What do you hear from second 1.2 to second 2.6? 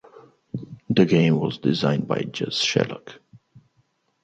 was designed by Jez